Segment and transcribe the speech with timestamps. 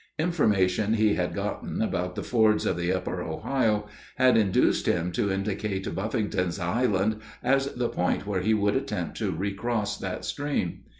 [0.17, 5.31] Information he had gotten about the fords of the upper Ohio had induced him to
[5.31, 10.85] indicate Buffington's Island as the point where he would attempt to recross that stream.